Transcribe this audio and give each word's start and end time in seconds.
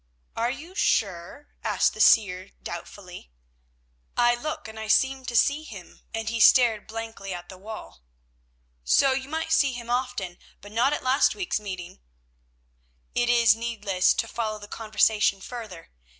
"Are 0.35 0.49
you 0.49 0.73
sure?" 0.73 1.49
asked 1.63 1.93
the 1.93 2.01
seer 2.01 2.49
doubtfully. 2.63 3.29
"I 4.17 4.33
look 4.33 4.67
and 4.67 4.79
I 4.79 4.87
seem 4.87 5.25
to 5.25 5.35
see 5.35 5.61
him," 5.61 6.01
and 6.11 6.27
he 6.27 6.39
stared 6.39 6.87
blankly 6.87 7.35
at 7.35 7.49
the 7.49 7.57
wall. 7.59 8.01
"So 8.83 9.11
you 9.11 9.29
might 9.29 9.51
see 9.51 9.73
him 9.73 9.91
often 9.91 10.25
enough, 10.27 10.41
but 10.59 10.71
not 10.71 10.91
at 10.93 11.03
last 11.03 11.35
week's 11.35 11.59
meeting." 11.59 11.99
It 13.13 13.29
is 13.29 13.55
needless 13.55 14.15
to 14.15 14.27
follow 14.27 14.57
the 14.57 14.67
conversation 14.67 15.39
further. 15.39 15.91